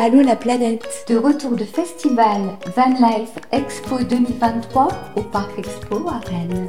[0.00, 2.40] Allô la planète De retour de festival
[2.76, 6.66] Van Life Expo 2023 au Parc Expo à Rennes.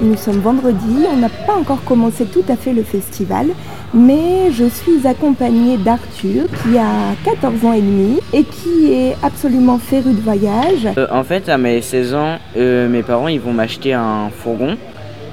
[0.00, 3.48] Nous sommes vendredi, on n'a pas encore commencé tout à fait le festival,
[3.92, 9.76] mais je suis accompagnée d'Arthur qui a 14 ans et demi et qui est absolument
[9.76, 10.88] féru de voyage.
[10.96, 14.78] Euh, en fait, à mes 16 ans, euh, mes parents ils vont m'acheter un fourgon.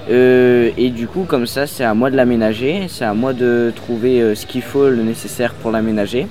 [0.10, 3.72] Euh, et du coup, comme ça, c'est à moi de l'aménager, c'est à moi de
[3.76, 6.28] trouver ce qu'il faut, le nécessaire pour l'aménager.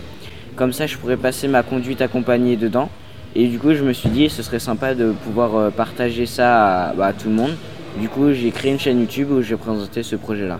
[0.54, 2.88] Comme ça, je pourrais passer ma conduite accompagnée dedans.
[3.34, 6.94] Et du coup, je me suis dit, ce serait sympa de pouvoir partager ça à,
[6.94, 7.56] bah, à tout le monde.
[8.00, 10.58] Du coup, j'ai créé une chaîne YouTube où je vais présenter ce projet-là.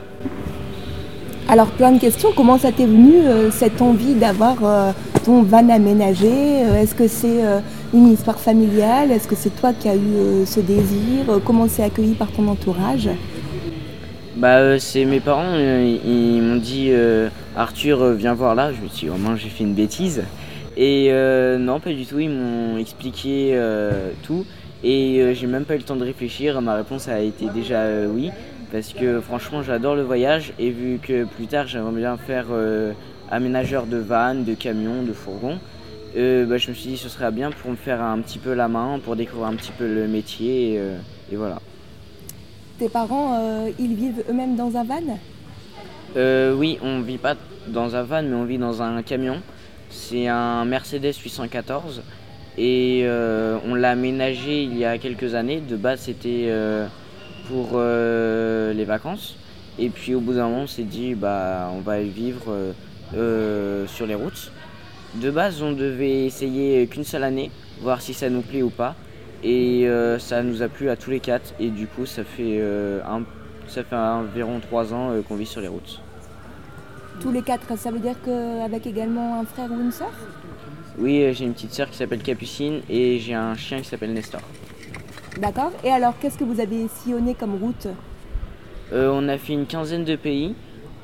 [1.49, 4.91] Alors plein de questions, comment ça t'est venu euh, cette envie d'avoir euh,
[5.25, 6.27] ton van aménagé?
[6.27, 7.41] Euh, Est-ce que c'est
[7.95, 9.13] une histoire familiale?
[9.13, 11.41] Est-ce que c'est toi qui as eu ce désir?
[11.45, 13.09] Comment c'est accueilli par ton entourage?
[14.37, 16.91] Bah, c'est mes parents, ils, m'ont dit
[17.57, 18.73] Arthur, viens voir là.
[18.73, 20.25] Je me suis dit, au moins j'ai fait une bêtise.
[20.77, 21.13] Et
[21.61, 23.57] non, pas du tout, ils m'ont expliqué
[24.25, 24.45] tout.
[24.83, 28.31] Et j'ai même pas eu le temps de réfléchir, ma réponse a été déjà oui
[28.73, 32.93] parce que franchement j'adore le voyage et vu que plus tard j'aimerais bien faire euh,
[33.31, 35.59] aménageur de vannes, de camions, de fourgons,
[36.17, 38.55] euh, bah, je me suis dit ce serait bien pour me faire un petit peu
[38.55, 40.97] la main, pour découvrir un petit peu le métier et, euh,
[41.33, 41.61] voilà.
[42.79, 45.19] Tes parents, ils vivent eux-mêmes dans un van?
[46.59, 47.35] Oui, on vit pas
[47.69, 49.41] dans un van mais on vit dans un camion.
[49.89, 52.03] C'est un Mercedes 814
[52.59, 53.07] et
[53.65, 55.61] on l'a aménagé il y a quelques années.
[55.61, 56.51] De base c'était
[57.49, 59.37] pour euh, les vacances.
[59.79, 62.73] Et puis au bout d'un moment, on s'est dit, bah, on va vivre euh,
[63.15, 64.51] euh, sur les routes.
[65.15, 68.95] De base, on devait essayer qu'une seule année, voir si ça nous plaît ou pas.
[69.45, 69.87] Et
[70.19, 71.55] ça nous a plu à tous les quatre.
[71.61, 73.23] Et du coup, ça fait, un,
[73.69, 76.01] ça fait environ trois ans qu'on vit sur les routes.
[77.21, 80.11] Tous les quatre, ça veut dire qu'avec également un frère ou une soeur
[80.99, 84.43] Oui, j'ai une petite soeur qui s'appelle Capucine et j'ai un chien qui s'appelle Nestor.
[85.39, 85.73] D'accord.
[85.85, 87.89] Et alors, qu'est-ce que vous avez sillonné comme route
[88.93, 90.55] euh, On a fait une quinzaine de pays.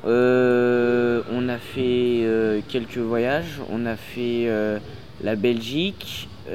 [0.05, 3.61] Euh, on a fait euh, quelques voyages.
[3.69, 4.49] On a fait
[5.21, 6.27] la Belgique.
[6.47, 6.51] Ah,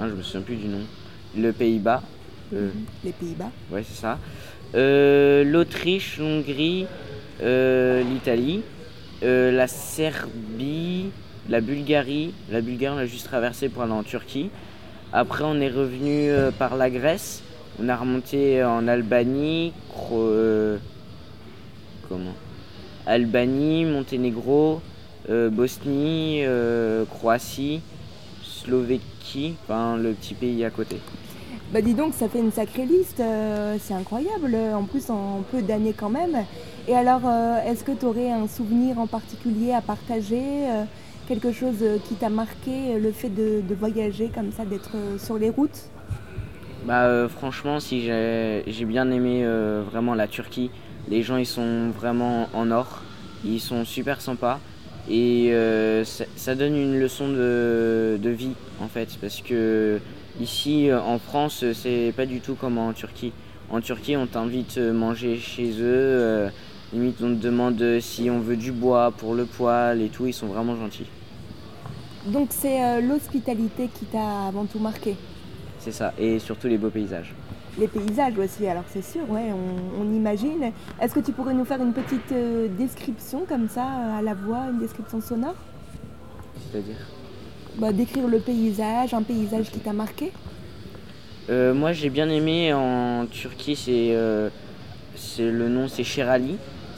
[0.00, 0.82] je me souviens plus du nom.
[1.36, 2.02] Le Pays-Bas.
[2.52, 2.70] Mhm.
[3.04, 3.50] Les Pays-Bas.
[3.72, 4.18] Ouais, c'est ça.
[4.74, 6.86] L'Autriche, l'Hongrie,
[7.40, 8.62] l'Italie,
[9.22, 11.06] la Serbie,
[11.48, 12.34] la Bulgarie.
[12.50, 14.50] La Bulgarie, on a juste traversé pour aller en Turquie.
[15.18, 17.42] Après, on est revenu euh, par la Grèce.
[17.82, 19.72] On a remonté en Albanie,
[20.12, 20.76] euh,
[22.06, 22.34] comment?
[23.06, 24.82] Albanie, Monténégro,
[25.30, 26.42] euh, Bosnie,
[27.08, 27.80] Croatie,
[28.42, 30.98] Slovéquie, enfin le petit pays à côté.
[31.72, 33.22] Bah dis donc, ça fait une sacrée liste,
[33.80, 36.44] c'est incroyable, en plus en peu d'années quand même.
[36.88, 37.22] Et alors,
[37.66, 40.66] est-ce que tu aurais un souvenir en particulier à partager
[41.26, 45.18] quelque chose euh, qui t'a marqué, euh, le fait de, voyager comme ça, d'être euh,
[45.18, 45.90] sur les routes?
[46.86, 49.44] Bah, Franchement, si j'ai bien aimé
[49.90, 50.70] vraiment la Turquie.
[51.08, 53.02] Les gens, ils sont vraiment en or.
[53.44, 54.60] Ils sont super sympas.
[55.10, 55.52] Et
[56.04, 59.18] ça, donne une leçon de, de, vie, en fait.
[59.20, 59.98] Parce que
[60.40, 63.32] ici, en France, c'est pas du tout comme en Turquie.
[63.68, 66.48] En Turquie, on t'invite à manger chez eux.
[66.92, 70.26] Limite, on te demande si on veut du bois pour le poêle et tout.
[70.26, 71.06] Ils sont vraiment gentils.
[72.26, 75.16] Donc c'est euh, l'hospitalité qui t'a avant tout marqué
[75.78, 77.32] C'est ça, et surtout les beaux paysages.
[77.78, 79.52] Les paysages aussi, alors c'est sûr, ouais,
[80.00, 80.72] on, imagine.
[81.00, 83.84] Est-ce que tu pourrais nous faire une petite euh, description comme ça,
[84.18, 85.54] à la voix, une description sonore?
[86.72, 86.96] C'est-à-dire?
[87.78, 90.32] Bah, Décrire le paysage, un paysage qui t'a marqué?
[91.50, 94.16] Euh, Moi j'ai bien aimé en Turquie, c'est,
[95.14, 96.56] c'est le nom c'est Sherali.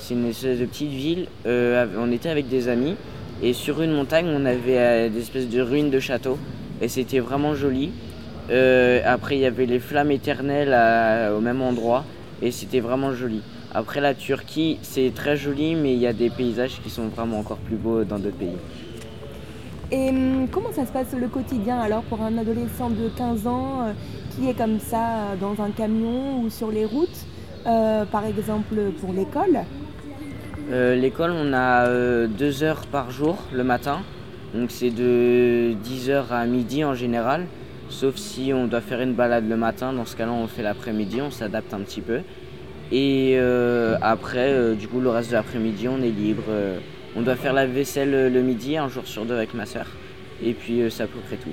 [0.08, 1.26] C'est une espèce de petite ville.
[1.44, 2.96] on était avec des amis
[3.42, 6.38] et sur une montagne, on avait euh, des espèces de ruines de châteaux.
[6.80, 7.90] Et c'était vraiment joli.
[8.48, 10.74] Euh, après, il y avait les flammes éternelles
[11.36, 12.06] au même endroit.
[12.40, 13.42] Et c'était vraiment joli.
[13.74, 17.40] Après, la Turquie, c'est très joli, mais il y a des paysages qui sont vraiment
[17.40, 18.56] encore plus beaux dans d'autres pays.
[19.92, 23.82] Et hum, comment ça se passe le quotidien alors pour un adolescent de 15 ans
[23.82, 23.92] euh,
[24.30, 27.26] qui est comme ça dans un camion ou sur les routes,
[27.64, 29.58] par exemple pour l'école?
[30.70, 34.00] Euh, l'école, on a euh, deux heures par jour le matin.
[34.54, 37.46] Donc c'est de 10h à midi en général.
[37.88, 39.92] Sauf si on doit faire une balade le matin.
[39.94, 42.20] Dans ce cas-là, on fait l'après-midi, on s'adapte un petit peu.
[42.92, 46.44] Et euh, après, du coup, le reste de l'après-midi, on est libre.
[47.16, 49.86] on doit faire la vaisselle le midi, un jour sur deux avec ma soeur.
[50.42, 51.52] Et puis, c'est à peu près tout.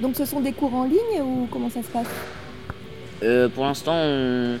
[0.00, 3.50] Donc ce sont des cours en ligne ou comment ça se passe?
[3.54, 4.58] Pour l'instant, on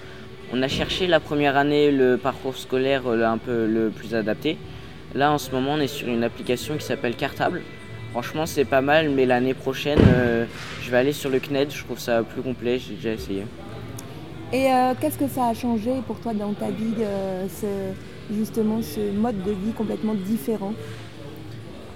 [0.54, 4.58] On a cherché la première année le parcours scolaire un peu le plus adapté.
[5.14, 7.62] Là, en ce moment, on est sur une application qui s'appelle Cartable.
[8.10, 9.98] Franchement, c'est pas mal, mais l'année prochaine,
[10.82, 11.70] je vais aller sur le CNED.
[11.70, 12.78] Je trouve ça plus complet.
[12.78, 13.44] J'ai déjà essayé.
[14.52, 14.66] Et
[15.00, 16.94] qu'est-ce que ça a changé pour toi dans ta vie,
[18.30, 20.74] justement, ce mode de vie complètement différent?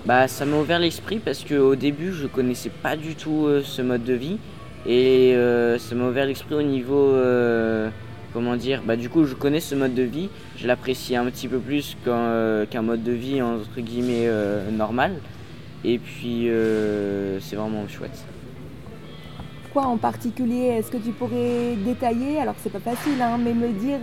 [0.06, 3.82] Bah, ça m'a ouvert l'esprit parce qu'au début, je connaissais pas du tout euh, ce
[3.82, 4.38] mode de vie.
[4.87, 7.12] Et euh, ça m'a ouvert l'esprit au niveau.
[8.36, 10.28] Euh, comment dire Bah, du coup, je connais ce mode de vie.
[10.56, 14.28] Je l'apprécie un petit peu plus qu'un mode de vie entre guillemets
[14.72, 15.14] normal.
[15.84, 16.48] Et puis,
[17.40, 18.24] c'est vraiment chouette.
[19.72, 22.38] Quoi en particulier Est-ce que tu pourrais détailler?
[22.38, 24.00] Alors, c'est pas facile, hein, mais me dire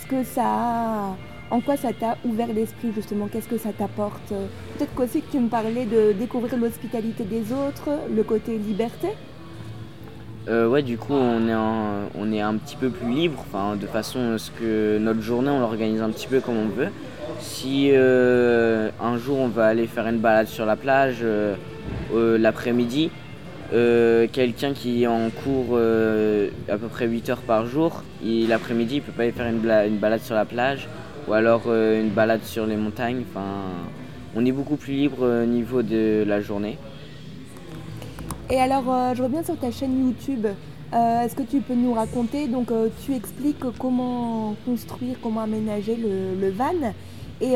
[0.00, 1.16] ce que ça
[1.50, 4.28] en quoi ça t'a ouvert l'esprit justement Qu'est-ce que ça t'apporte?
[4.28, 9.08] Peut-être qu'aussi que tu me parlais de découvrir l'hospitalité des autres, le côté liberté
[10.48, 13.44] euh, ouais, du coup, on est, un, petit peu plus libre,
[13.80, 16.88] de façon à ce que notre journée, on l'organise un petit peu comme on veut.
[17.38, 21.56] Si euh, un jour on va aller faire une balade sur la plage euh,
[22.12, 23.10] l'après-midi,
[23.70, 29.12] quelqu'un qui est en cours à peu près 8 heures par jour, l'après-midi, il peut
[29.12, 30.88] pas aller faire une balade sur la plage
[31.28, 33.22] ou alors une balade sur les montagnes.
[34.34, 36.78] On est beaucoup plus libre au niveau de la journée.
[38.52, 40.46] Et alors, euh, je reviens sur ta chaîne YouTube.
[40.92, 42.70] Euh, est-ce que tu peux nous raconter Donc,
[43.02, 46.92] tu expliques comment construire, comment aménager le, van.
[47.40, 47.54] Et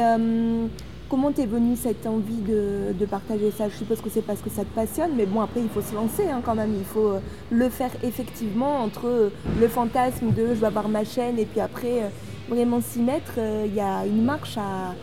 [1.11, 3.69] comment t'es venue cette envie de, partager ça?
[3.69, 5.95] Je suppose que c'est parce que ça te passionne, mais bon, après, il faut se
[5.95, 6.75] lancer hein, quand même.
[6.75, 7.13] Il faut
[7.51, 12.11] le faire effectivement entre le fantasme de je vais avoir ma chaîne et puis après
[12.49, 14.95] vraiment s'y mettre, il euh, y a une marche à,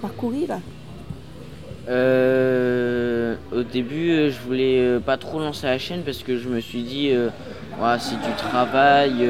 [0.00, 0.58] parcourir
[1.88, 6.60] euh, Au début, euh, je voulais pas trop lancer la chaîne parce que je me
[6.60, 7.12] suis dit,
[7.98, 9.28] si tu travailles,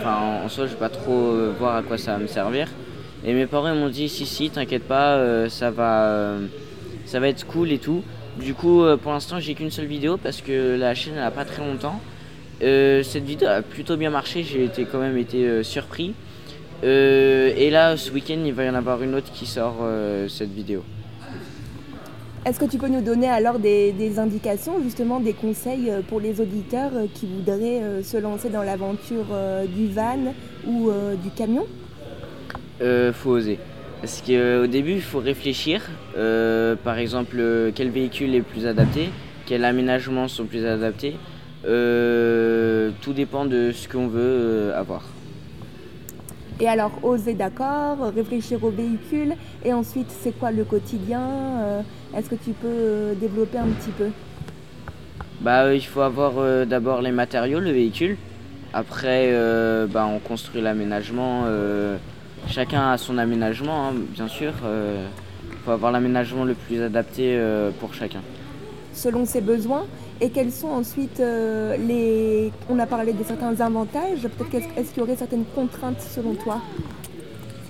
[0.00, 2.68] enfin, en soi, je vais pas trop voir à quoi ça va me servir.
[3.24, 6.36] Et mes parents m'ont dit, si, si, t'inquiète pas, ça, va,
[7.04, 8.02] ça va être cool et tout.
[8.38, 11.64] Du coup, pour l'instant, j'ai qu'une seule vidéo parce que la chaîne n'a pas très
[11.64, 12.00] longtemps.
[12.60, 16.14] cette vidéo a plutôt bien marché, j'ai été quand même été surpris.
[16.84, 20.28] Euh, et là, ce week-end, il va y en avoir une autre qui sort euh,
[20.28, 20.84] cette vidéo.
[22.46, 26.40] Est-ce que tu peux nous donner alors des, indications, justement des conseils euh, pour les
[26.40, 29.26] auditeurs qui voudraient se lancer dans l'aventure
[29.74, 30.32] du van
[30.64, 31.66] ou du camion?
[32.80, 33.58] Il faut oser.
[34.00, 35.82] Parce qu'au début, il faut réfléchir.
[36.84, 37.42] par exemple,
[37.74, 39.08] quel véhicule est le plus adapté,
[39.46, 41.16] quels aménagements sont plus adaptés.
[41.64, 45.02] tout dépend de ce qu'on veut avoir.
[46.58, 51.82] Et alors, oser d'accord, réfléchir au véhicule, et ensuite, c'est quoi le quotidien euh,
[52.16, 54.08] Est-ce que tu peux euh, développer un petit peu?
[55.42, 58.16] Bah, euh, il faut avoir d'abord les matériaux, le véhicule.
[58.72, 59.32] Après,
[59.88, 61.44] bah, on construit l'aménagement.
[62.48, 64.52] chacun a son aménagement, hein, bien sûr.
[64.62, 67.38] Il faut avoir l'aménagement le plus adapté
[67.80, 68.20] pour chacun.
[68.96, 69.84] Selon ses besoins
[70.22, 72.50] et quels sont ensuite euh, les.
[72.70, 76.62] On a parlé de certains avantages, peut-être est-ce qu'il y aurait certaines contraintes selon toi?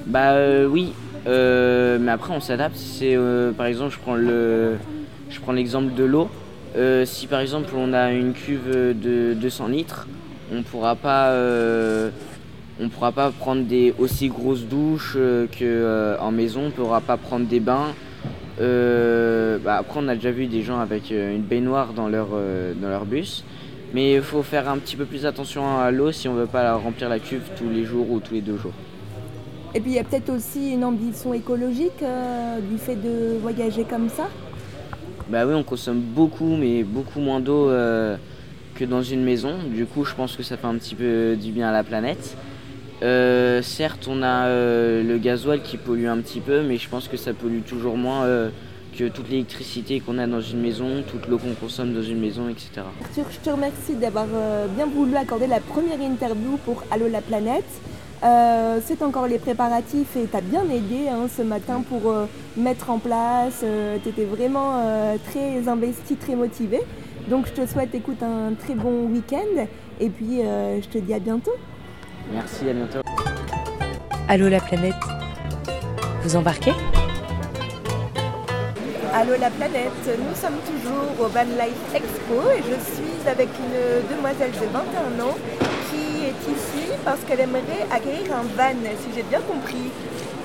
[0.06, 0.93] Bah euh, oui,
[1.26, 2.76] euh, mais après on s'adapte.
[2.76, 3.19] C'est
[3.58, 6.28] par exemple, je prends l'exemple de l'eau.
[7.05, 10.06] si par exemple on a une cuve de 200 litres,
[10.55, 11.34] on pourra pas,
[12.81, 16.66] on pourra pas prendre des aussi grosses douches que en maison.
[16.68, 17.95] On pourra pas prendre des bains.
[18.61, 22.29] Euh, bah, après, on a déjà vu des gens avec euh, une baignoire dans leur,
[22.33, 23.45] euh, dans leur bus.
[23.95, 26.75] Mais il faut faire un petit peu plus attention à l'eau si on veut pas
[26.75, 28.73] remplir la cuve tous les jours ou tous les deux jours.
[29.75, 32.03] Et puis il y a peut-être aussi une ambition écologique
[32.71, 34.29] du fait de voyager comme ça?
[35.29, 37.71] Bah oui, on consomme beaucoup, mais beaucoup moins d'eau
[38.75, 39.53] que dans une maison.
[39.73, 42.37] Du coup, je pense que ça fait un petit peu du bien à la planète.
[43.03, 47.09] Euh, certes, on a euh, le gasoil qui pollue un petit peu, mais je pense
[47.09, 48.49] que ça pollue toujours moins euh,
[48.97, 52.49] que toute l'électricité qu'on a dans une maison, toute l'eau qu'on consomme dans une maison,
[52.49, 52.87] etc.
[53.03, 54.26] Arthur, je te remercie d'avoir
[54.75, 57.69] bien voulu accorder la première interview pour Allo la planète.
[58.23, 62.15] c'est encore les préparatifs et tu as bien aidé hein, ce matin pour
[62.57, 63.62] mettre en place.
[64.03, 64.83] tu étais vraiment
[65.31, 66.81] très investi, très motivé.
[67.29, 69.67] Donc je te souhaite écoute un très bon week-end
[70.00, 71.53] et puis je te dis à bientôt.
[72.33, 72.99] Merci, à bientôt.
[74.28, 74.95] Allô la planète,
[76.23, 76.73] vous embarquez?
[79.14, 84.14] Allô la planète, nous sommes toujours au Van Life Expo et je suis avec une
[84.16, 85.37] demoiselle de 21 ans
[85.90, 89.90] qui est ici parce qu'elle aimerait acquérir un van, si j'ai bien compris.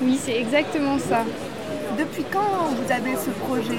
[0.00, 1.24] Oui, c'est exactement ça.
[1.98, 3.78] Depuis quand vous avez ce projet?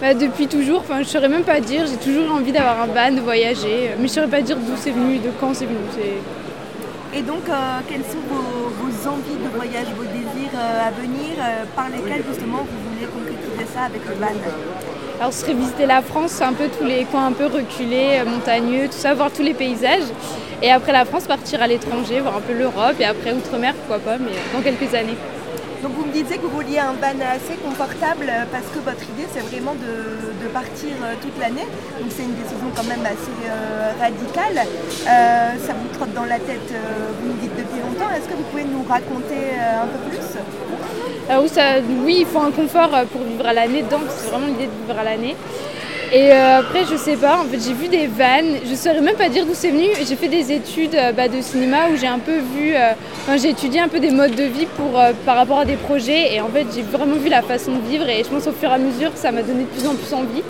[0.00, 2.86] Bah, Depuis toujours, enfin, je ne saurais même pas dire, j'ai toujours envie d'avoir un
[2.86, 5.66] van, de voyager, mais je ne saurais pas dire d'où c'est venu, de quand c'est
[5.66, 5.78] venu.
[7.12, 11.64] Et donc, euh, quelles sont vos, envies de voyage, vos désirs euh, à venir, euh,
[11.74, 14.26] par lesquels justement vous voulez concrétiser ça avec le van
[15.18, 18.86] Alors, ce serait visiter la France, un peu tous les coins un peu reculés, montagneux,
[18.86, 20.06] tout ça, voir tous les paysages.
[20.62, 23.98] Et après la France, partir à l'étranger, voir un peu l'Europe et après Outre-mer, pourquoi
[23.98, 25.16] pas, mais dans quelques années.
[25.82, 29.02] Donc vous me disiez que vous vouliez un van assez confortable euh, parce que votre
[29.14, 31.66] idée c'est vraiment de, de partir euh, toute l'année.
[32.00, 34.66] Donc c'est une décision quand même assez euh, radicale.
[35.04, 36.68] Ça vous trotte dans la tête,
[37.22, 38.10] vous me dites depuis longtemps.
[38.14, 40.20] Est-ce que vous pouvez nous raconter un peu plus?
[41.42, 44.66] Oui, ça- oui, il faut un confort pour vivre à l'année que c'est vraiment l'idée
[44.66, 45.36] de vivre à l'année.
[46.12, 49.14] Et euh, après, je sais pas, en fait, j'ai vu des vannes, je saurais même
[49.14, 49.86] pas dire d'où c'est venu.
[50.04, 52.94] J'ai fait des études euh, bah, de cinéma où j'ai un peu vu, euh,
[53.36, 56.34] j'ai étudié un peu des modes de vie pour, par rapport à des projets.
[56.34, 58.08] Et en fait, j'ai vraiment vu la façon de vivre.
[58.08, 60.12] Et je pense au fur et à mesure, ça m'a donné de plus en plus
[60.12, 60.42] envie.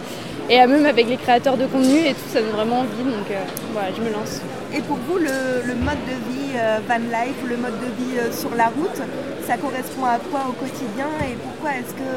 [0.48, 3.04] Et même avec les créateurs de contenu et tout, ça donne vraiment envie.
[3.04, 3.28] Donc
[3.74, 4.40] voilà, je me lance.
[4.74, 6.56] Et pour vous, le, mode de vie
[6.88, 9.02] van life, le mode de vie sur la route,
[9.46, 11.08] ça correspond à quoi au quotidien?
[11.20, 12.10] Et pourquoi est-ce que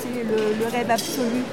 [0.00, 1.44] c'est le, rêve absolu?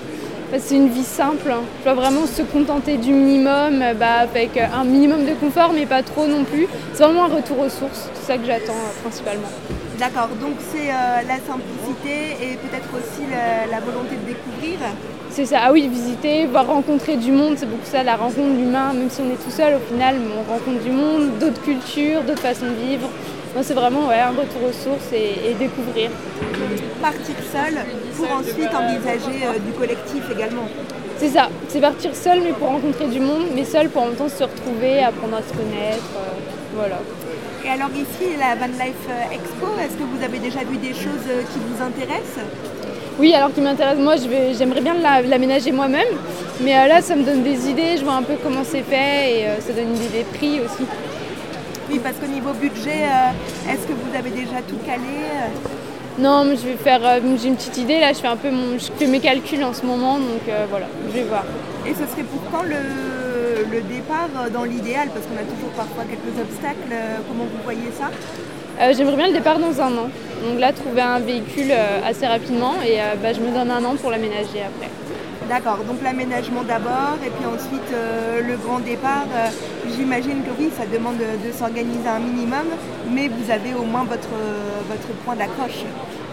[0.58, 1.54] C'est une vie simple.
[1.80, 5.72] Je dois vraiment se contenter du minimum, euh, bah, avec euh, un minimum de confort,
[5.74, 6.68] mais pas trop non plus.
[6.94, 8.10] C'est vraiment un retour aux sources.
[8.14, 9.50] C'est ça que j'attends euh, principalement.
[10.00, 14.80] D'accord, donc c'est euh, la simplicité et peut-être aussi la, la volonté de découvrir.
[15.30, 15.60] C'est ça.
[15.66, 18.94] Ah oui, visiter, voir rencontrer du monde, c'est beaucoup ça, la rencontre d'humains.
[18.94, 22.42] Même si on est tout seul, au final, on rencontre du monde, d'autres cultures, d'autres
[22.42, 23.10] façons de vivre.
[23.62, 26.12] C'est vraiment ouais, un retour aux sources et, et découvrir.
[27.06, 27.76] Partir seul
[28.18, 30.68] pour ensuite envisager euh, du collectif également.
[31.20, 31.50] C'est ça.
[31.70, 34.44] C'est partir seul, mais pour rencontrer du monde, mais seul pour en même temps se
[34.44, 36.10] retrouver, apprendre à se connaître.
[36.18, 36.40] euh,
[36.74, 36.98] voilà.
[37.64, 40.94] Et alors ici, la Van Life euh, Expo, est-ce que vous avez déjà vu des
[40.96, 42.44] choses qui vous intéressent?
[43.20, 44.16] Oui, alors qui m'intéresse, moi
[44.58, 46.14] j'aimerais bien la- l'aménager moi-même,
[46.62, 49.46] mais là ça me donne des idées, je vois un peu comment c'est fait et
[49.62, 50.84] ça donne une idée des prix aussi.
[51.90, 53.04] Oui, parce qu'au niveau budget,
[53.70, 55.16] est-ce que vous avez déjà tout calé?
[56.18, 58.50] Non, mais je vais faire, euh, j'ai une petite idée là, je fais un peu
[58.50, 61.44] mon, je fais mes calculs en ce moment, donc euh, voilà, je vais voir.
[61.86, 65.10] Et ce serait pour quand le, le départ euh, dans l'idéal?
[65.14, 66.96] Parce qu'on a toujours parfois quelques obstacles.
[67.28, 68.12] Comment vous voyez ça?
[68.80, 70.10] Euh, J'aimerais bien le départ dans un an,
[70.48, 73.96] donc là trouver un véhicule euh, assez rapidement et bah, je me donne un an
[73.96, 74.90] pour l'aménager après.
[75.50, 79.28] D'accord, donc l'aménagement d'abord et puis ensuite euh, le grand départ.
[79.36, 79.48] euh,
[79.96, 82.66] J'imagine que oui, ça demande de, de s'organiser un minimum,
[83.12, 85.84] mais vous avez au moins votre, euh, votre point d'accroche.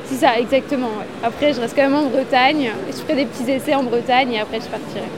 [0.07, 0.89] C'est ça, exactement.
[1.23, 4.41] Après je reste quand même en Bretagne, je ferai des petits essais en Bretagne et
[4.41, 5.09] après je partirai.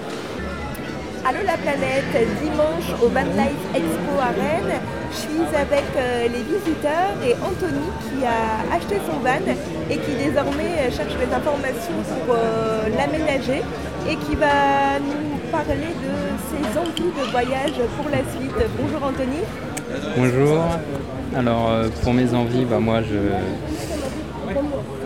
[1.27, 4.79] Allô la planète, dimanche au Van Life Expo à Rennes,
[5.13, 5.85] je suis avec
[6.31, 9.41] les visiteurs et Anthony qui a acheté son van
[9.91, 13.63] et qui désormais cherche les informations pour euh, l'aménager
[14.09, 16.15] et qui va nous parler de
[16.49, 18.71] ses envies de voyage pour la suite.
[18.79, 19.41] Bonjour Anthony.
[20.17, 20.61] Bonjour.
[21.37, 23.19] Alors euh, pour mes envies, bah, moi je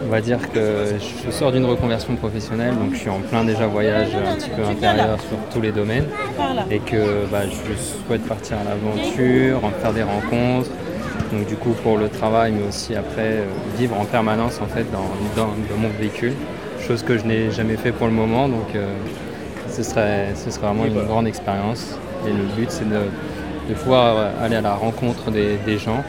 [0.05, 0.95] on va dire que
[1.25, 4.65] je sors d'une reconversion professionnelle, donc je suis en plein déjà voyage un petit peu
[4.65, 6.07] intérieur sur tous les domaines
[6.71, 10.71] et que bah, je souhaite partir à l'aventure, en faire des rencontres.
[11.33, 13.45] Donc du coup pour le travail mais aussi après euh,
[13.79, 16.33] vivre en permanence en fait dans, dans- dans mon véhicule,
[16.87, 18.87] chose que je n'ai jamais fait pour le moment donc euh,
[19.69, 23.01] ce, serait, ce serait vraiment une grande expérience et le but c'est de,
[23.69, 26.03] de pouvoir euh, aller à la rencontre des, des gens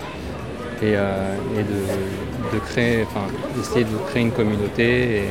[0.81, 3.25] et, euh, et de, de créer, enfin
[3.59, 5.23] essayer de créer une communauté et,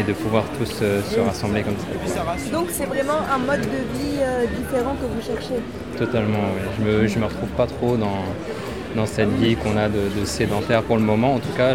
[0.00, 1.76] et de pouvoir tous euh, se rassembler comme
[2.08, 2.50] ça.
[2.52, 5.60] Donc c'est vraiment un mode de vie euh, différent que vous cherchez.
[5.96, 6.66] Totalement, ouais.
[6.80, 8.18] je me, je me retrouve pas trop dans,
[8.94, 11.34] dans cette vie qu'on a de, de sédentaire pour le moment.
[11.34, 11.74] En tout cas,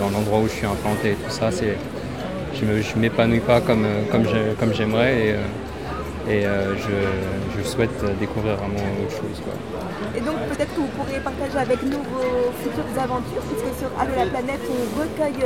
[0.00, 1.76] dans l'endroit où je suis implanté et tout ça, c'est,
[2.54, 5.36] je je m'épanouis pas comme, euh, comme, j'ai- comme j'aimerais et, euh,
[6.28, 9.42] euh, je, souhaite découvrir vraiment autre chose.
[10.16, 14.12] Et donc peut-être que vous pourrez partager avec nous vos futures aventures, puisque sur Allo
[14.16, 15.42] la planète, on recueille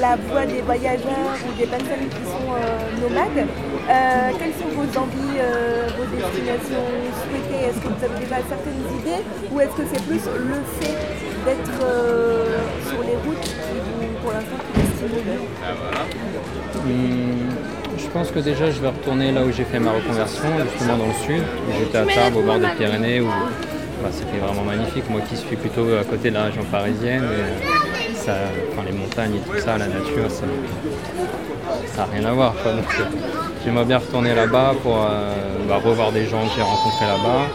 [0.00, 2.50] la voix des voyageurs ou des personnes qui sont
[3.00, 3.46] nomades.
[3.90, 6.86] Euh, quelles sont vos envies, euh, vos destinations
[7.18, 7.66] souhaitées?
[7.66, 9.22] Est-ce que vous avez déjà certaines idées?
[9.50, 10.96] Ou est-ce que c'est plus le fait
[11.44, 12.58] d'être euh,
[12.88, 13.50] sur les routes qui
[14.22, 15.40] pour l'instant, vous stimule
[16.84, 17.50] Hum,
[17.98, 21.06] je pense que déjà je vais retourner là où j'ai fait ma reconversion, justement dans
[21.06, 21.42] le sud,
[21.78, 23.26] j'étais à Tarbes au bord des Pyrénées, où
[24.02, 25.08] bah, c'était vraiment magnifique.
[25.10, 27.24] Moi qui suis plutôt à côté de la région parisienne,
[28.86, 30.46] les montagnes et tout ça, la nature, ça
[31.96, 32.54] n'a rien à voir.
[33.64, 35.34] J'aimerais bien retourner là-bas pour euh,
[35.68, 37.46] bah, revoir des gens que j'ai rencontrés là-bas.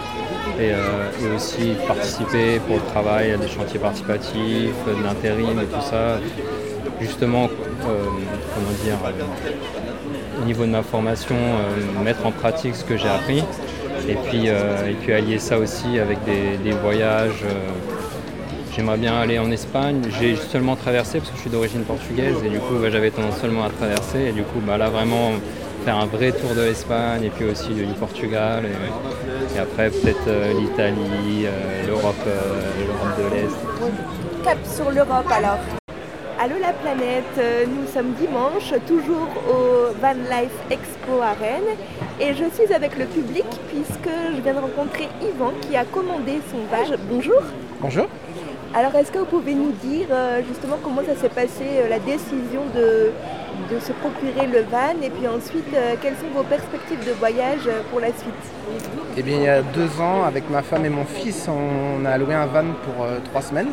[0.60, 5.66] Et, euh, et aussi participer pour le travail à des chantiers participatifs, de l'intérim et
[5.66, 6.18] tout ça
[7.02, 8.04] justement, euh,
[8.54, 13.08] comment dire, euh, au niveau de ma formation, euh, mettre en pratique ce que j'ai
[13.08, 13.44] appris
[14.08, 17.44] Et puis, et puis allier ça aussi avec des, voyages.
[18.76, 20.02] J'aimerais bien aller en Espagne.
[20.20, 23.38] J'ai seulement traversé parce que je suis d'origine portugaise et du coup bah, j'avais tendance
[23.42, 24.28] seulement à traverser.
[24.30, 25.32] Et du coup bah, là vraiment
[25.88, 28.66] faire un vrai tour de l'Espagne et puis aussi du Portugal.
[29.56, 30.28] Et, après peut-être
[30.60, 31.46] l'Italie,
[31.88, 33.56] l'Europe, l'Europe de l'Est.
[34.44, 35.60] Cap sur l'Europe alors.
[36.40, 41.78] Allô la planète, euh, nous sommes dimanche, toujours au Van Life Expo à Rennes
[42.20, 46.42] et je suis avec le public puisque je viens de rencontrer Yvan qui a commandé
[46.52, 46.98] son van.
[47.10, 47.42] Bonjour.
[47.80, 48.08] Bonjour.
[48.76, 52.00] Alors est-ce que vous pouvez nous dire euh, justement comment ça s'est passé euh, la
[52.00, 53.12] décision de,
[53.72, 55.66] de, se procurer le van et puis ensuite
[56.02, 58.46] quelles sont vos perspectives de voyage pour la suite?
[59.18, 62.18] Eh bien il y a deux ans avec ma femme et mon fils on a
[62.18, 63.70] loué un van pour trois semaines.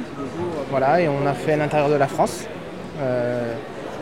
[0.71, 2.47] Voilà, et on a fait l'intérieur de la France.
[3.01, 3.55] Euh,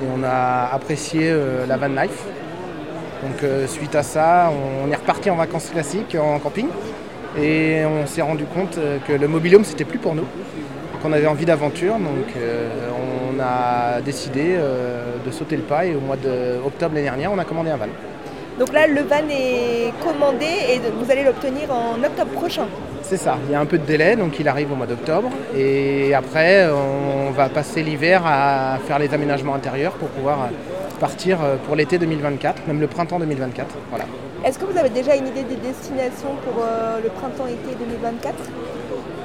[0.03, 2.25] et on a apprécié euh, la van life.
[3.23, 4.51] Donc euh, suite à ça,
[4.85, 6.69] on, est reparti en vacances classiques, en camping.
[7.41, 10.27] Et on s'est rendu compte que le mobilium, c'était plus pour nous.
[11.03, 11.95] Qu'on avait envie d'aventure.
[11.95, 14.59] Donc on a décidé
[15.25, 17.87] de sauter le pas et au mois d'octobre l'année dernière, on a commandé un van.
[18.59, 22.67] Donc là, le van est commandé et vous allez l'obtenir en octobre prochain.
[23.03, 25.31] C'est ça, il y a un peu de délai, donc il arrive au mois d'octobre.
[25.57, 30.49] Et après, on va passer l'hiver à faire les aménagements intérieurs pour pouvoir
[31.01, 33.75] partir pour l'été 2024, même le printemps 2024.
[33.91, 34.05] Voilà.
[34.45, 38.35] Est-ce que vous avez déjà une idée des destinations pour euh, le printemps-été 2024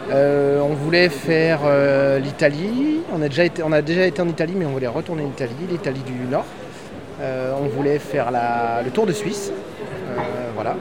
[0.10, 4.28] euh, on voulait faire euh, l'Italie, on, a déjà été, on a déjà été en
[4.28, 6.46] Italie mais on voulait retourner en Italie, l'Italie du Nord.
[7.20, 9.52] on voulait faire le tour de Suisse,
[10.56, 10.76] voilà.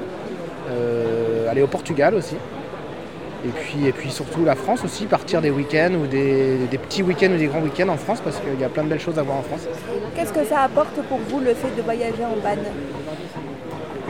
[1.51, 2.37] aller au Portugal aussi.
[3.47, 7.33] Et puis, et puis surtout la France aussi, partir des week-ends ou des, petits week-ends
[7.33, 9.23] ou des grands week-ends en France parce qu'il y a plein de belles choses à
[9.23, 9.69] voir en France.
[10.17, 12.57] Qu'est-ce que ça apporte pour vous le fait de voyager en van?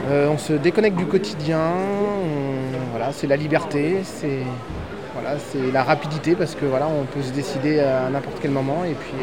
[0.09, 1.73] Euh, On se déconnecte du quotidien,
[2.93, 4.43] voilà, c'est la liberté, c'est
[5.17, 5.39] voilà,
[5.73, 9.17] la rapidité parce que voilà, on peut se décider à n'importe quel moment et puis,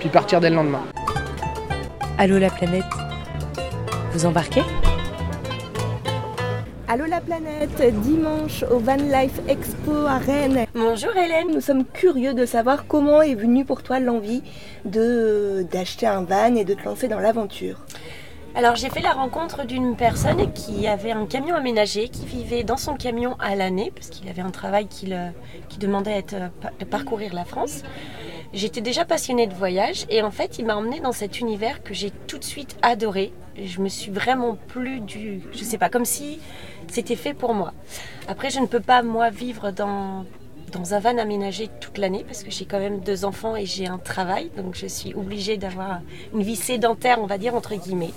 [0.00, 0.82] puis partir dès le lendemain.
[2.16, 2.84] Allô la planète,
[4.12, 4.62] vous embarquez?
[6.88, 10.66] Allô la planète, dimanche au Van Life Expo à Rennes.
[10.74, 11.48] Bonjour Hélène.
[11.52, 14.42] Nous sommes curieux de savoir comment est venue pour toi l'envie
[14.84, 17.80] de d'acheter un van et de te lancer dans l'aventure.
[18.56, 22.76] Alors j'ai fait la rencontre d'une personne qui avait un camion aménagé, qui vivait dans
[22.76, 25.12] son camion à l'année, parce qu'il avait un travail qui,
[25.68, 27.82] qui demandait de parcourir la France.
[28.52, 31.94] J'étais déjà passionnée de voyage et en fait il m'a emmenée dans cet univers que
[31.94, 33.32] j'ai tout de suite adoré.
[33.60, 35.40] Je me suis vraiment plus du...
[35.52, 36.38] Je sais pas, comme si
[36.86, 37.72] c'était fait pour moi.
[38.28, 40.24] Après, je ne peux pas, moi, vivre dans,
[40.74, 43.86] dans un van aménagé toute l'année parce que j'ai quand même deux enfants et j'ai
[43.86, 44.50] un travail.
[44.56, 46.00] Donc, je suis obligée d'avoir
[46.32, 48.12] une vie sédentaire, on va dire, entre guillemets.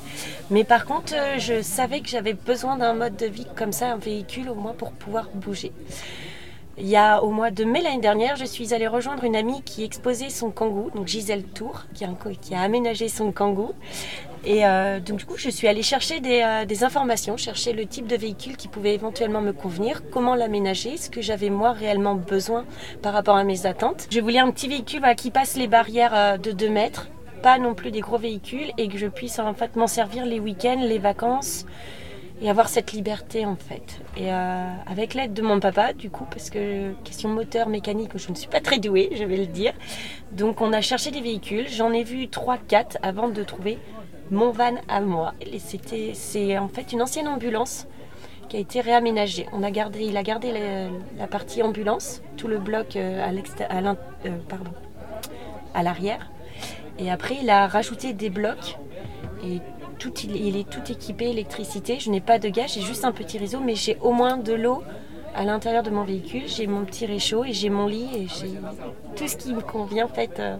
[0.49, 3.91] Mais par contre, euh, je savais que j'avais besoin d'un mode de vie comme ça,
[3.91, 5.71] un véhicule au moins pour pouvoir bouger.
[6.79, 9.63] Il y a au mois de mai l'année dernière, je suis allée rejoindre une amie
[9.63, 12.05] qui exposait son kangou, donc Gisèle Tour, qui
[12.53, 13.71] a, aménagé son kangou.
[14.45, 18.05] Et euh, donc du coup, je suis allée chercher euh, des, informations, chercher le type
[18.05, 22.63] de véhicule qui pouvait éventuellement me convenir, comment l'aménager, ce que j'avais moi réellement besoin
[23.01, 24.05] par rapport à mes attentes.
[24.11, 27.09] Je voulais un petit véhicule qui passe les barrières euh, de 2 mètres,
[27.41, 30.39] pas non plus des gros véhicules, et que je puisse en fait m'en servir les
[30.39, 31.65] week-ends, les vacances
[32.41, 34.01] et avoir cette liberté en fait.
[34.15, 38.35] Et avec l'aide de mon papa, du coup, parce que question moteur, mécanique, je ne
[38.35, 39.73] suis pas très douée, je vais le dire.
[40.31, 43.77] Donc on a cherché des véhicules, j'en ai vu 3-4 avant de trouver
[44.31, 45.33] mon van à moi.
[45.59, 47.87] C'était, c'est en fait une ancienne ambulance
[48.49, 49.45] qui a été réaménagée.
[49.53, 50.53] On a gardé, il a gardé
[51.17, 54.37] la, partie ambulance, tout le bloc euh, à, euh,
[55.73, 56.31] à l'arrière.
[56.99, 58.77] Et après, il a rajouté des blocs
[59.43, 59.59] et
[59.97, 61.97] tout, il, est tout équipé électricité.
[61.99, 64.53] Je n'ai pas de gaz, j'ai juste un petit réseau, mais j'ai au moins de
[64.53, 64.83] l'eau
[65.35, 66.43] à l'intérieur de mon véhicule.
[66.47, 68.53] J'ai mon petit réchaud et j'ai mon lit et j'ai
[69.15, 70.39] tout ce qui me convient en fait.
[70.39, 70.57] Euh,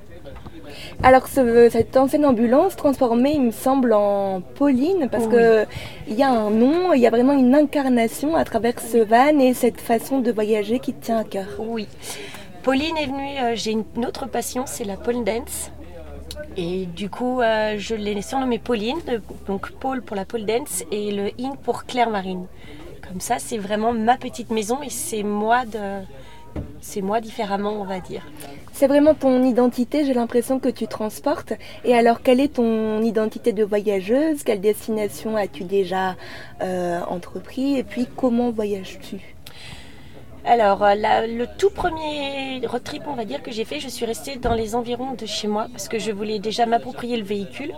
[1.03, 6.49] alors cette ancienne ambulance transformée, il me semble, en Pauline, parce qu'il y a un
[6.49, 10.31] nom, il y a vraiment une incarnation à travers ce van et cette façon de
[10.31, 11.47] voyager qui te tient à cœur.
[11.59, 11.87] Oui.
[12.63, 15.71] Pauline est venue, euh, j'ai une autre passion, c'est la pole dance.
[16.55, 18.97] Et du coup, euh, je l'ai surnommée Pauline,
[19.47, 22.47] donc Paul pour la pole dance et le in pour Claire Marine.
[23.07, 26.03] Comme ça, c'est vraiment ma petite maison et c'est moi de,
[26.81, 28.25] c'est moi différemment, on va dire.
[28.73, 31.53] C'est vraiment ton identité, j'ai l'impression que tu transportes.
[31.83, 34.43] Et alors, quelle est ton identité de voyageuse?
[34.43, 36.15] Quelle destination as-tu déjà
[36.61, 37.77] euh, entrepris?
[37.77, 39.36] Et puis, comment voyages-tu?
[40.47, 44.05] Alors, euh, le tout premier road trip, on va dire, que j'ai fait, je suis
[44.05, 47.73] restée dans les environs de chez moi parce que je voulais déjà m'approprier le véhicule.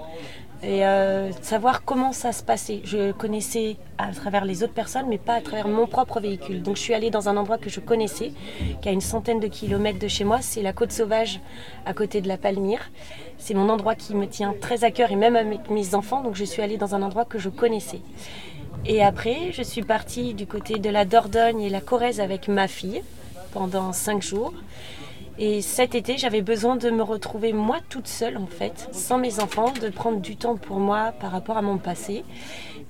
[0.62, 2.82] et euh, savoir comment ça se passait.
[2.84, 6.62] Je connaissais à travers les autres personnes, mais pas à travers mon propre véhicule.
[6.62, 8.34] Donc je suis allée dans un endroit que je connaissais,
[8.82, 10.39] qui a une centaine de kilomètres de chez moi.
[10.41, 11.39] C'est la côte sauvage
[11.86, 12.91] à côté de la Palmyre.
[13.38, 16.21] C'est mon endroit qui me tient très à cœur et même avec mes enfants.
[16.21, 18.01] Donc je suis allée dans un endroit que je connaissais.
[18.86, 22.68] Et après, je suis partie du côté de la Dordogne et la Corrèze avec ma
[22.68, 23.04] fille
[23.52, 24.54] pendant cinq jours.
[25.38, 29.39] Et cet été, j'avais besoin de me retrouver moi toute seule en fait, sans mes
[29.39, 32.26] enfants, de prendre du temps pour moi par rapport à mon passé.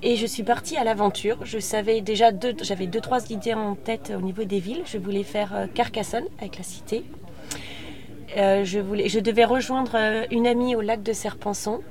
[0.02, 1.38] Et je suis partie à l'aventure.
[1.44, 4.82] Je savais déjà deux, j'avais deux trois idées en tête au niveau des villes.
[4.86, 7.04] Je voulais faire euh, Carcassonne avec la cité.
[8.38, 11.82] Euh, je voulais, je devais rejoindre euh, une amie au lac de Serpenson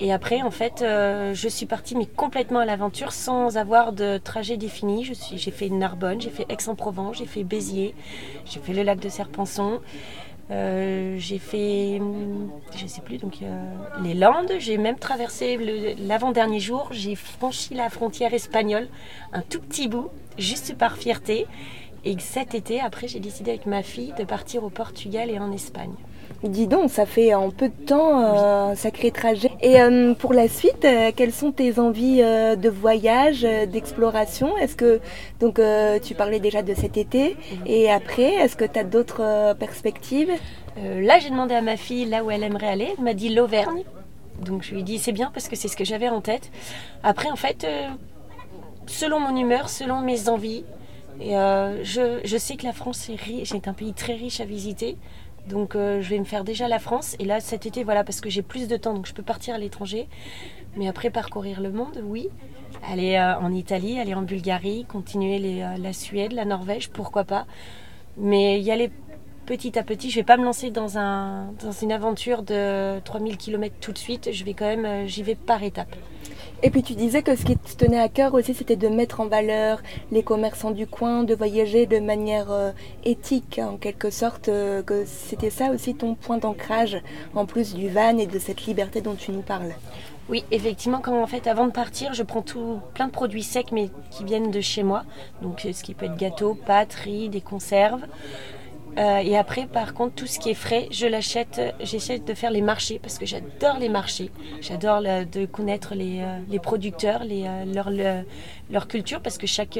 [0.00, 4.18] et après, en fait, euh, je suis partie mais complètement à l'aventure sans avoir de
[4.18, 5.04] trajet défini.
[5.04, 7.94] j'ai fait Narbonne, j'ai fait Aix-en-Provence, j'ai fait Béziers,
[8.44, 9.80] j'ai fait le lac de Serpenson,
[10.50, 12.00] euh, j'ai fait,
[12.76, 14.52] je sais plus, donc euh, les Landes.
[14.58, 15.58] J'ai même traversé
[15.98, 16.88] l'avant-dernier jour.
[16.90, 18.88] J'ai franchi la frontière espagnole,
[19.32, 21.46] un tout petit bout, juste par fierté.
[22.04, 25.52] Et cet été, après, j'ai décidé avec ma fille de partir au Portugal et en
[25.52, 25.94] Espagne.
[26.44, 29.50] Dis donc, ça fait en peu de temps euh, un sacré trajet.
[29.62, 34.54] Et euh, pour la suite, euh, quelles sont tes envies de voyage, d'exploration?
[34.58, 35.00] Est-ce que
[35.40, 35.58] donc
[36.02, 40.30] tu parlais déjà de cet été et après, est-ce que tu as d'autres perspectives?
[40.76, 42.94] Là, j'ai demandé à ma fille là où elle aimerait aller.
[42.98, 43.82] Elle m'a dit l'Auvergne.
[44.44, 46.50] Donc je lui ai dit c'est bien parce que c'est ce que j'avais en tête.
[47.02, 47.66] Après, en fait,
[48.86, 50.64] selon mon humeur, selon mes envies,
[51.20, 51.32] et
[51.82, 54.96] je, je, sais que la France est, riche, est un pays très riche à visiter.
[55.48, 57.16] Donc euh, je vais me faire déjà la France.
[57.18, 59.54] Et là cet été, voilà, parce que j'ai plus de temps, donc je peux partir
[59.54, 60.08] à l'étranger.
[60.76, 62.28] Mais après parcourir le monde, oui.
[62.90, 67.46] Aller euh, en Italie, aller en Bulgarie, continuer euh, la Suède, la Norvège, pourquoi pas.
[68.16, 68.90] Mais y aller
[69.44, 70.10] petit à petit.
[70.10, 73.98] Je vais pas me lancer dans, un, dans une aventure de 3000 km tout de
[73.98, 74.30] suite.
[74.32, 75.94] Je vais quand même, j'y vais par étapes.
[76.62, 79.20] Et puis tu disais que ce qui te tenait à cœur aussi, c'était de mettre
[79.20, 82.72] en valeur les commerçants du coin, de voyager de manière euh,
[83.04, 86.96] éthique, en quelque sorte, euh, que c'était ça aussi ton point d'ancrage,
[87.34, 89.74] en plus du van et de cette liberté dont tu nous parles.
[90.30, 93.70] Oui, effectivement, quand en fait, avant de partir, je prends tout, plein de produits secs,
[93.72, 95.04] mais qui viennent de chez moi.
[95.42, 98.00] Donc, ce qui peut être gâteau, pâtes, riz, des conserves.
[98.96, 101.60] Euh, et après, par contre, tout ce qui est frais, je l'achète.
[101.80, 104.30] J'essaie de faire les marchés parce que j'adore les marchés.
[104.60, 108.22] J'adore de connaître les, euh, producteurs, les, euh,
[108.70, 109.78] leur, culture parce que chaque,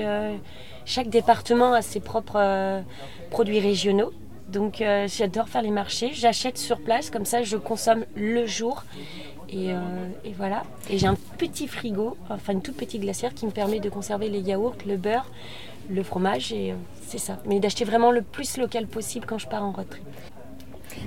[0.85, 2.83] chaque département a ses propres
[3.31, 4.12] produits régionaux.
[4.48, 6.11] Donc j'adore faire les marchés.
[6.12, 8.85] J'achète sur place, comme ça je consomme le jour.
[9.48, 10.64] Et, et voilà.
[10.90, 14.29] Et j'ai un petit frigo, enfin une toute petite glacière qui me permet de conserver
[14.29, 15.27] les yaourts, le beurre,
[15.90, 17.38] le fromage et euh, c'est ça.
[17.47, 20.05] Mais d'acheter vraiment le plus local possible quand je pars en trip.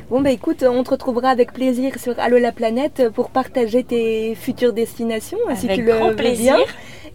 [0.09, 4.35] Bon bah écoute, on te retrouvera avec plaisir sur Allo la planète pour partager tes
[4.35, 6.57] futures destinations, si tu le grand plaisir.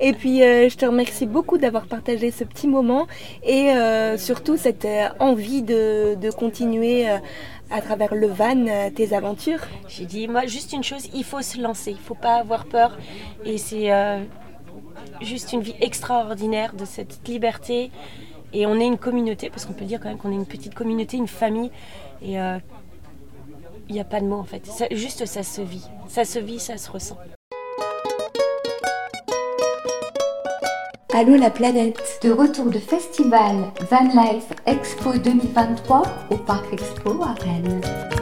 [0.01, 3.07] Et puis euh, je te remercie beaucoup d'avoir partagé ce petit moment
[3.45, 7.07] et euh, surtout cette envie de, de continuer
[7.71, 9.61] à travers le van tes aventures.
[9.89, 12.97] J'ai dit moi juste une chose, il faut se lancer, il faut pas avoir peur
[13.45, 13.91] et c'est
[15.21, 17.91] juste une vie extraordinaire, de cette liberté.
[18.53, 20.75] Et on est une communauté, parce qu'on peut dire quand même qu'on est une petite
[20.75, 21.71] communauté, une famille.
[22.21, 22.59] Et euh,
[23.89, 24.71] il n'y a pas de mots en fait.
[24.93, 25.87] juste ça se vit.
[26.09, 27.19] Ça se vit, ça se ressent.
[31.15, 33.57] Allô la planète De retour de festival
[33.91, 38.22] Van Life Expo 2023 au Parc Expo à Rennes.